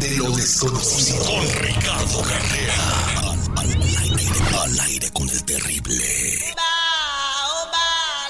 [0.00, 1.24] de lo desconocido.
[1.24, 2.74] Con Ricardo Carrera.
[3.56, 6.04] Al, al aire con el terrible.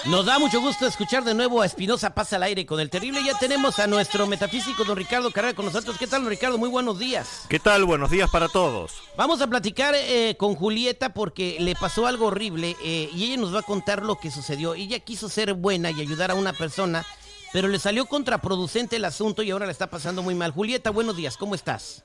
[0.06, 3.22] Nos da mucho gusto escuchar de nuevo a Espinosa Pasa al aire con el terrible.
[3.24, 5.96] Ya tenemos a nuestro metafísico don Ricardo Carrera con nosotros.
[5.98, 6.58] ¿Qué tal, don Ricardo?
[6.58, 7.42] Muy buenos días.
[7.48, 7.84] ¿Qué tal?
[7.84, 8.92] Buenos días para todos.
[9.16, 13.54] Vamos a platicar eh, con Julieta porque le pasó algo horrible eh, y ella nos
[13.54, 14.74] va a contar lo que sucedió.
[14.74, 17.06] Ella quiso ser buena y ayudar a una persona,
[17.52, 20.52] pero le salió contraproducente el asunto y ahora le está pasando muy mal.
[20.52, 22.04] Julieta, buenos días, ¿cómo estás?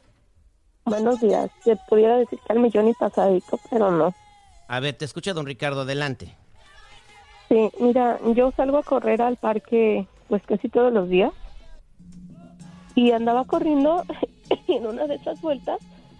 [0.85, 1.49] Buenos días.
[1.63, 4.13] Se pudiera decir que al millón y pasadito, pero no.
[4.67, 6.35] A ver, te escucha don Ricardo, adelante.
[7.49, 11.31] Sí, mira, yo salgo a correr al parque pues casi todos los días
[12.95, 14.03] y andaba corriendo
[14.67, 15.79] y en una de esas vueltas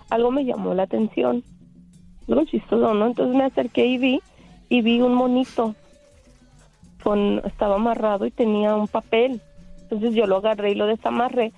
[0.09, 1.43] algo me llamó la atención.
[2.27, 3.07] Algo chistoso, ¿no?
[3.07, 4.21] Entonces me acerqué y vi
[4.69, 5.75] y vi un monito
[7.45, 9.41] estaba amarrado y tenía un papel.
[9.83, 11.53] Entonces yo lo agarré y lo desamarré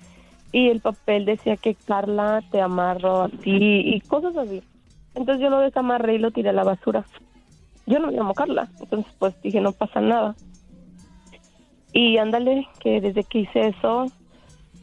[0.52, 4.62] y el papel decía que Carla te amarro así y cosas así.
[5.14, 7.04] Entonces yo lo desamarré y lo tiré a la basura
[7.88, 10.36] yo no me llamo Carla, entonces pues dije no pasa nada.
[11.92, 14.06] Y ándale, que desde que hice eso,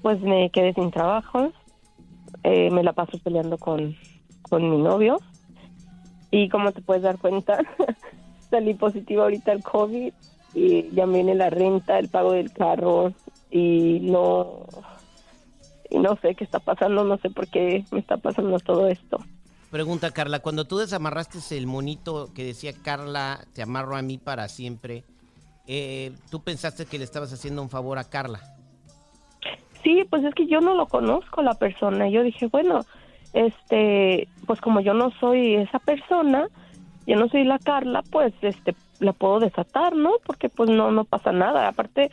[0.01, 1.51] pues me quedé sin trabajo,
[2.43, 3.95] eh, me la paso peleando con,
[4.41, 5.19] con mi novio
[6.31, 7.59] y como te puedes dar cuenta,
[8.49, 10.11] salí positiva ahorita el COVID
[10.55, 13.13] y ya viene la renta, el pago del carro
[13.51, 14.65] y no,
[15.89, 19.19] y no sé qué está pasando, no sé por qué me está pasando todo esto.
[19.69, 24.47] Pregunta Carla, cuando tú desamarraste el monito que decía Carla, te amarro a mí para
[24.47, 25.03] siempre,
[25.67, 28.39] eh, ¿tú pensaste que le estabas haciendo un favor a Carla?
[29.83, 32.09] Sí, pues es que yo no lo conozco la persona.
[32.09, 32.81] Yo dije, bueno,
[33.33, 36.47] este, pues como yo no soy esa persona,
[37.05, 40.11] yo no soy la Carla, pues este, la puedo desatar, ¿no?
[40.25, 41.67] Porque pues no, no pasa nada.
[41.67, 42.11] Aparte,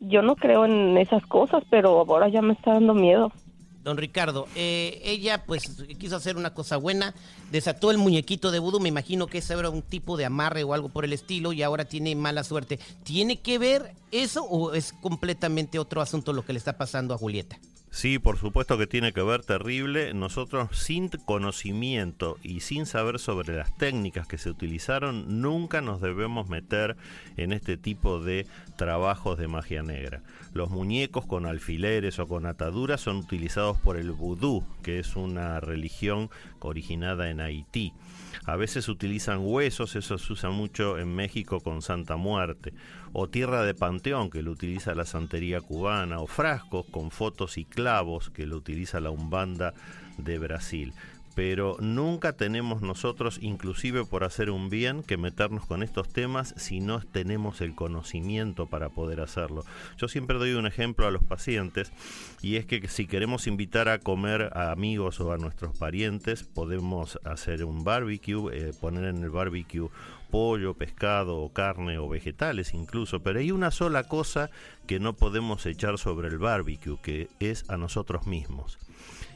[0.00, 3.32] yo no creo en esas cosas, pero ahora ya me está dando miedo.
[3.84, 7.14] Don Ricardo, eh, ella pues quiso hacer una cosa buena,
[7.52, 10.72] desató el muñequito de vudú, me imagino que ese era un tipo de amarre o
[10.72, 12.80] algo por el estilo y ahora tiene mala suerte.
[13.02, 17.18] ¿Tiene que ver eso o es completamente otro asunto lo que le está pasando a
[17.18, 17.58] Julieta?
[17.94, 20.14] Sí, por supuesto que tiene que ver terrible.
[20.14, 26.48] Nosotros sin conocimiento y sin saber sobre las técnicas que se utilizaron, nunca nos debemos
[26.48, 26.96] meter
[27.36, 30.24] en este tipo de trabajos de magia negra.
[30.52, 35.60] Los muñecos con alfileres o con ataduras son utilizados por el vudú, que es una
[35.60, 37.92] religión originada en Haití.
[38.44, 42.74] A veces utilizan huesos, eso se usa mucho en México con Santa Muerte,
[43.12, 47.64] o tierra de panteón, que lo utiliza la santería cubana, o frascos con fotos y
[47.84, 49.74] clavos, que lo utiliza la Umbanda
[50.16, 50.94] de Brasil
[51.34, 56.80] pero nunca tenemos nosotros, inclusive por hacer un bien, que meternos con estos temas si
[56.80, 59.64] no tenemos el conocimiento para poder hacerlo.
[59.98, 61.92] Yo siempre doy un ejemplo a los pacientes
[62.40, 67.18] y es que si queremos invitar a comer a amigos o a nuestros parientes, podemos
[67.24, 69.88] hacer un barbecue, eh, poner en el barbecue
[70.30, 74.50] pollo, pescado o carne o vegetales incluso, pero hay una sola cosa
[74.86, 78.78] que no podemos echar sobre el barbecue, que es a nosotros mismos.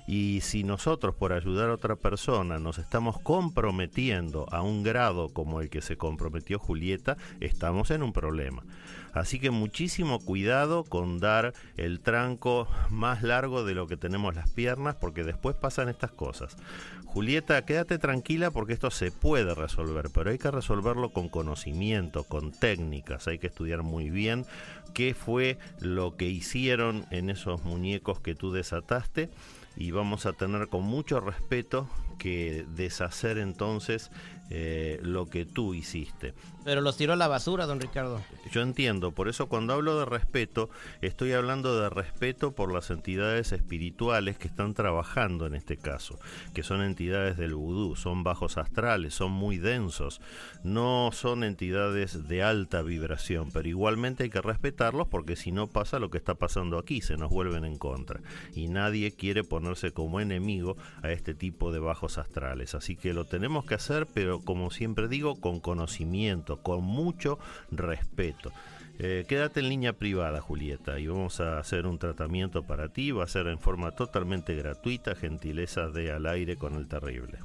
[0.09, 5.61] Y si nosotros por ayudar a otra persona nos estamos comprometiendo a un grado como
[5.61, 8.65] el que se comprometió Julieta, estamos en un problema.
[9.13, 14.49] Así que muchísimo cuidado con dar el tranco más largo de lo que tenemos las
[14.49, 16.57] piernas porque después pasan estas cosas.
[17.05, 22.51] Julieta, quédate tranquila porque esto se puede resolver, pero hay que resolverlo con conocimiento, con
[22.51, 24.47] técnicas, hay que estudiar muy bien
[24.95, 29.29] qué fue lo que hicieron en esos muñecos que tú desataste
[29.79, 34.11] y vamos a tener con mucho respeto que deshacer entonces
[34.51, 36.35] eh, lo que tú hiciste.
[36.65, 38.21] Pero los tiró a la basura, don Ricardo.
[38.53, 40.69] Yo entiendo, por eso cuando hablo de respeto,
[41.01, 46.19] estoy hablando de respeto por las entidades espirituales que están trabajando en este caso,
[46.55, 50.21] que son entidades del vudú, son bajos astrales, son muy densos,
[50.63, 55.99] no son entidades de alta vibración, pero igualmente hay que respetarlos porque si no pasa
[55.99, 58.21] lo que está pasando aquí, se nos vuelven en contra.
[58.55, 62.75] Y nadie quiere ponerse como enemigo a este tipo de bajos astrales.
[62.75, 67.39] Así que lo tenemos que hacer, pero como siempre digo, con conocimiento, con mucho
[67.71, 68.53] respeto.
[69.01, 73.13] Eh, quédate en línea privada, Julieta, y vamos a hacer un tratamiento para ti.
[73.13, 77.39] Va a ser en forma totalmente gratuita, gentileza de al aire con el terrible.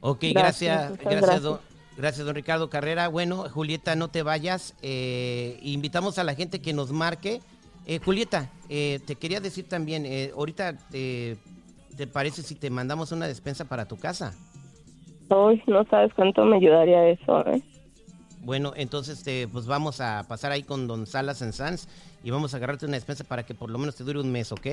[0.00, 1.60] Ok, gracias, gracias, Don,
[1.98, 3.08] gracias, don Ricardo Carrera.
[3.08, 4.74] Bueno, Julieta, no te vayas.
[4.80, 7.42] Eh, invitamos a la gente que nos marque.
[7.86, 10.78] Eh, Julieta, te quería decir también, ahorita
[11.96, 14.34] ¿te parece si te mandamos una despensa para tu casa?
[15.28, 17.62] Hoy no sabes cuánto me ayudaría eso, ¿eh?
[18.40, 21.88] Bueno, entonces este, pues vamos a pasar ahí con Don Salas en Sans
[22.22, 24.52] y vamos a agarrarte una despensa para que por lo menos te dure un mes,
[24.52, 24.66] ¿ok?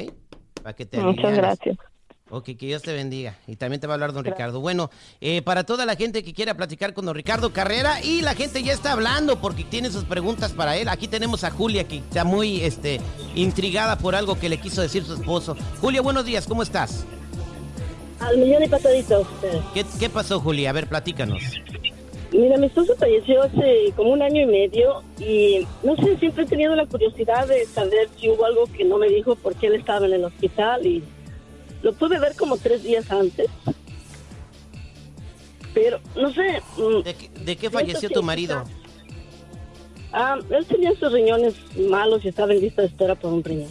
[0.61, 1.77] Para que te Muchas gracias.
[2.29, 3.35] Ok, que Dios te bendiga.
[3.47, 4.59] Y también te va a hablar don Ricardo.
[4.59, 4.89] Bueno,
[5.21, 8.63] eh, para toda la gente que quiera platicar con don Ricardo Carrera y la gente
[8.63, 10.87] ya está hablando porque tiene sus preguntas para él.
[10.87, 13.01] Aquí tenemos a Julia que está muy este,
[13.35, 15.55] intrigada por algo que le quiso decir su esposo.
[15.81, 17.05] Julia, buenos días, ¿cómo estás?
[18.23, 19.27] Al millón y pataditos.
[19.73, 20.69] ¿Qué, ¿Qué pasó, Julia?
[20.69, 21.41] A ver, platícanos.
[22.31, 26.47] Mira, mi esposo falleció hace como un año y medio y no sé, siempre he
[26.47, 30.07] tenido la curiosidad de saber si hubo algo que no me dijo porque él estaba
[30.07, 31.03] en el hospital y
[31.83, 33.47] lo pude ver como tres días antes.
[35.75, 36.61] Pero, no sé.
[36.77, 38.63] mm, ¿De qué, de qué falleció tu marido?
[40.11, 41.55] Ah, él tenía sus riñones
[41.89, 43.69] malos y estaba en lista de espera por un riñón.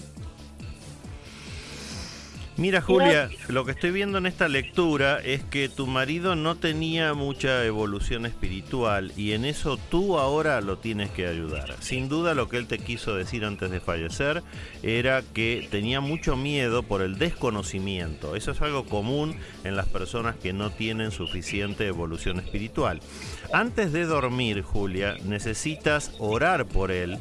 [2.62, 7.12] Mira Julia, lo que estoy viendo en esta lectura es que tu marido no tenía
[7.12, 11.74] mucha evolución espiritual y en eso tú ahora lo tienes que ayudar.
[11.80, 14.44] Sin duda lo que él te quiso decir antes de fallecer
[14.84, 18.36] era que tenía mucho miedo por el desconocimiento.
[18.36, 23.00] Eso es algo común en las personas que no tienen suficiente evolución espiritual.
[23.52, 27.18] Antes de dormir, Julia, necesitas orar por él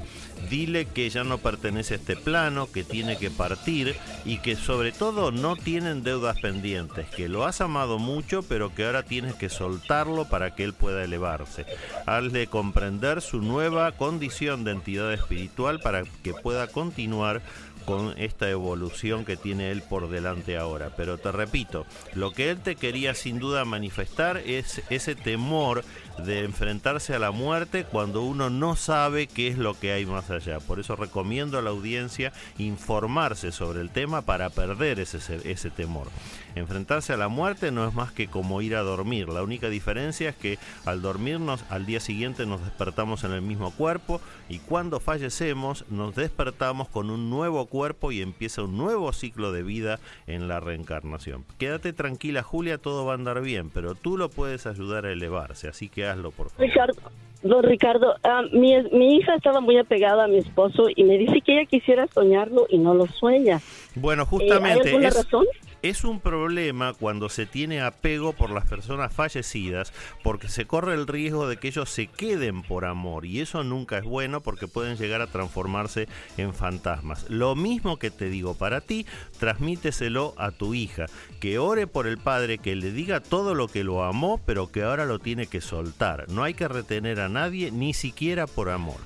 [0.49, 3.95] dile que ya no pertenece a este plano, que tiene que partir
[4.25, 8.85] y que sobre todo no tienen deudas pendientes, que lo has amado mucho pero que
[8.85, 11.65] ahora tienes que soltarlo para que él pueda elevarse.
[12.05, 17.41] Hazle comprender su nueva condición de entidad espiritual para que pueda continuar
[17.85, 20.91] con esta evolución que tiene él por delante ahora.
[20.95, 25.83] Pero te repito, lo que él te quería sin duda manifestar es ese temor
[26.17, 30.29] de enfrentarse a la muerte cuando uno no sabe qué es lo que hay más
[30.29, 30.59] allá.
[30.59, 35.19] Por eso recomiendo a la audiencia informarse sobre el tema para perder ese,
[35.49, 36.07] ese temor.
[36.55, 39.29] Enfrentarse a la muerte no es más que como ir a dormir.
[39.29, 43.71] La única diferencia es que al dormirnos al día siguiente nos despertamos en el mismo
[43.71, 49.51] cuerpo y cuando fallecemos nos despertamos con un nuevo cuerpo y empieza un nuevo ciclo
[49.51, 51.45] de vida en la reencarnación.
[51.57, 55.67] Quédate tranquila Julia, todo va a andar bien, pero tú lo puedes ayudar a elevarse,
[55.67, 56.65] así que hazlo por favor.
[56.67, 57.01] Ricardo,
[57.43, 61.41] don Ricardo, ah, mi, mi hija estaba muy apegada a mi esposo y me dice
[61.41, 63.61] que ella quisiera soñarlo y no lo sueña.
[63.95, 65.45] Bueno, Eh, ¿Hay justamente alguna es, razón?
[65.81, 69.93] Es un problema cuando se tiene apego por las personas fallecidas
[70.23, 73.97] porque se corre el riesgo de que ellos se queden por amor y eso nunca
[73.97, 76.07] es bueno porque pueden llegar a transformarse
[76.37, 77.29] en fantasmas.
[77.29, 79.05] Lo mismo que te digo para ti,
[79.39, 81.05] transmíteselo a tu hija,
[81.39, 84.83] que ore por el padre, que le diga todo lo que lo amó pero que
[84.83, 86.29] ahora lo tiene que soltar.
[86.29, 88.99] No hay que retener a nadie ni siquiera por amor.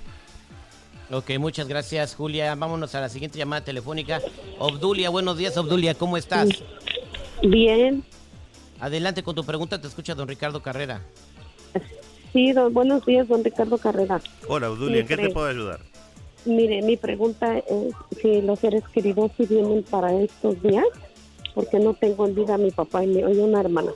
[1.12, 2.56] Ok, muchas gracias, Julia.
[2.56, 4.22] Vámonos a la siguiente llamada telefónica.
[4.60, 6.50] Obdulia, buenos días, Obdulia, ¿cómo estás?
[7.44, 8.04] Bien,
[8.80, 11.02] Adelante con tu pregunta, te escucha don Ricardo Carrera.
[12.34, 14.20] sí, don- buenos días, don Ricardo Carrera.
[14.50, 15.80] Hola, Obdulia, ¿en qué te puedo ayudar?
[16.46, 20.86] Mire, mi pregunta es si los seres queridos sí vienen para estos días,
[21.54, 23.92] porque no tengo en vida a mi papá y, mi, y una hermana.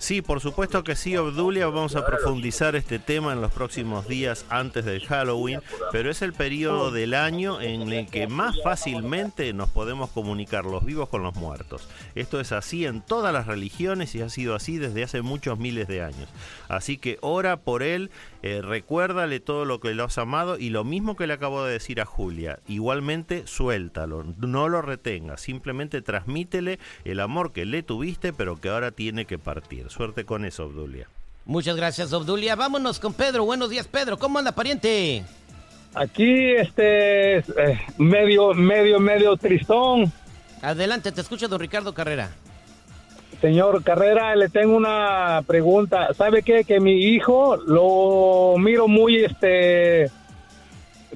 [0.00, 1.66] Sí, por supuesto que sí, Obdulia.
[1.66, 5.60] Vamos a profundizar este tema en los próximos días antes del Halloween,
[5.92, 10.86] pero es el periodo del año en el que más fácilmente nos podemos comunicar los
[10.86, 11.86] vivos con los muertos.
[12.14, 15.86] Esto es así en todas las religiones y ha sido así desde hace muchos miles
[15.86, 16.30] de años.
[16.68, 18.10] Así que ora por él,
[18.42, 21.74] eh, recuérdale todo lo que lo has amado y lo mismo que le acabo de
[21.74, 22.58] decir a Julia.
[22.66, 28.92] Igualmente, suéltalo, no lo retengas, simplemente transmítele el amor que le tuviste, pero que ahora
[28.92, 29.89] tiene que partir.
[29.90, 31.08] Suerte con eso, Obdulia.
[31.44, 32.54] Muchas gracias, Obdulia.
[32.54, 33.44] Vámonos con Pedro.
[33.44, 34.16] Buenos días, Pedro.
[34.16, 35.24] ¿Cómo anda, pariente?
[35.94, 37.42] Aquí, este, eh,
[37.98, 40.12] medio, medio, medio tristón.
[40.62, 42.30] Adelante, te escucha don Ricardo Carrera.
[43.40, 46.14] Señor Carrera, le tengo una pregunta.
[46.14, 46.62] ¿Sabe qué?
[46.62, 50.08] Que mi hijo lo miro muy, este,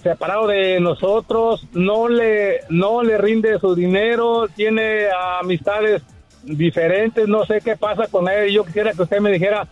[0.03, 1.65] separado de nosotros.
[1.75, 4.49] No le, no le rinde su dinero.
[4.49, 5.07] Tiene
[5.41, 6.03] amistades
[6.45, 7.27] diferentes.
[7.29, 8.51] No sé qué pasa con él.
[8.51, 9.67] Yo quisiera que usted me dijera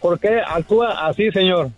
[0.00, 1.70] por qué actúa así, señor.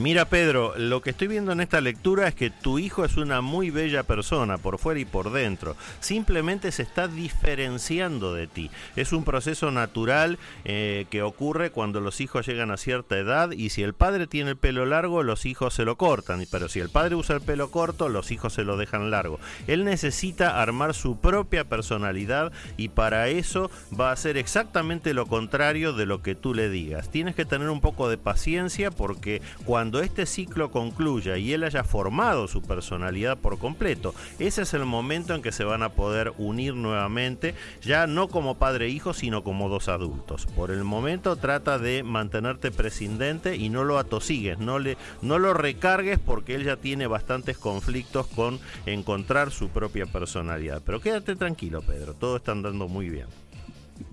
[0.00, 3.40] Mira Pedro, lo que estoy viendo en esta lectura es que tu hijo es una
[3.42, 5.76] muy bella persona por fuera y por dentro.
[6.00, 8.72] Simplemente se está diferenciando de ti.
[8.96, 13.70] Es un proceso natural eh, que ocurre cuando los hijos llegan a cierta edad y
[13.70, 16.44] si el padre tiene el pelo largo, los hijos se lo cortan.
[16.50, 19.38] Pero si el padre usa el pelo corto, los hijos se lo dejan largo.
[19.68, 25.92] Él necesita armar su propia personalidad y para eso va a hacer exactamente lo contrario
[25.92, 27.10] de lo que tú le digas.
[27.10, 31.62] Tienes que tener un poco de paciencia porque cuando cuando este ciclo concluya y él
[31.62, 34.14] haya formado su personalidad por completo.
[34.38, 38.54] Ese es el momento en que se van a poder unir nuevamente, ya no como
[38.54, 40.46] padre e hijo, sino como dos adultos.
[40.46, 45.52] Por el momento trata de mantenerte prescindente y no lo atosigues, no, le, no lo
[45.52, 50.80] recargues porque él ya tiene bastantes conflictos con encontrar su propia personalidad.
[50.82, 53.26] Pero quédate tranquilo, Pedro, todo está andando muy bien.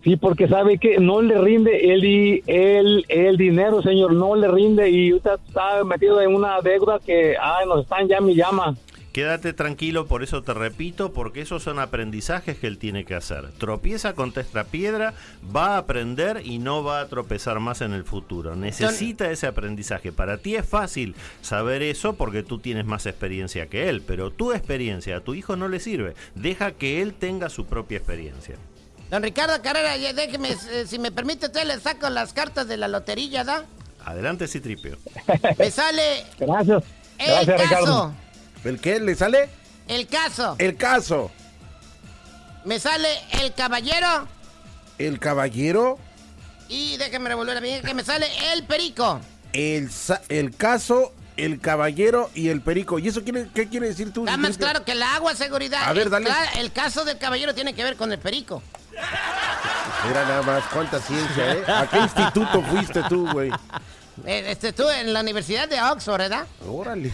[0.04, 4.90] Sí, porque sabe que no le rinde el, el, el dinero, señor, no le rinde
[4.90, 8.76] y usted está metido en una deuda que ay, nos están ya mi llama.
[9.12, 13.52] Quédate tranquilo, por eso te repito, porque esos son aprendizajes que él tiene que hacer.
[13.58, 14.34] Tropieza con
[14.72, 15.14] piedra,
[15.54, 18.56] va a aprender y no va a tropezar más en el futuro.
[18.56, 20.14] Necesita ese aprendizaje.
[20.14, 24.54] Para ti es fácil saber eso porque tú tienes más experiencia que él, pero tu
[24.54, 26.14] experiencia a tu hijo no le sirve.
[26.36, 28.56] Deja que él tenga su propia experiencia.
[29.12, 32.88] Don Ricardo Carrera, déjeme, eh, si me permite, usted le saco las cartas de la
[32.88, 33.66] lotería, ¿da?
[34.06, 34.98] Adelante, Citripio.
[35.60, 36.26] Me sale.
[36.40, 36.82] Gracias.
[37.18, 38.16] El caso.
[38.64, 39.02] ¿El qué?
[39.02, 39.50] ¿Le sale?
[39.90, 40.56] El caso.
[40.60, 41.30] El caso.
[42.64, 43.10] Me sale
[43.42, 44.30] el caballero.
[44.98, 46.00] El caballero.
[46.70, 49.20] Y déjeme revolver a mí, que me sale el perico.
[49.52, 49.90] El,
[50.30, 52.98] el caso, el caballero y el perico.
[52.98, 54.22] ¿Y eso quiere, qué quiere decir tú?
[54.24, 55.82] Está más claro que el agua, seguridad.
[55.84, 56.30] A ver, dale.
[56.56, 58.64] El, caso del caballero tiene que ver con el perico.
[60.08, 61.64] Mira nada más, cuánta ciencia, ¿eh?
[61.68, 63.52] ¿A qué instituto fuiste tú, güey?
[64.26, 66.46] Eh, este, tú en la Universidad de Oxford, ¿verdad?
[66.68, 67.12] Órale.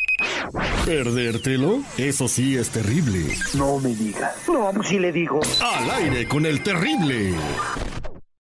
[0.85, 1.79] ¿Perdértelo?
[1.97, 3.35] Eso sí es terrible.
[3.55, 4.35] No me digas.
[4.47, 5.39] No, si le digo.
[5.61, 7.33] Al aire con el terrible.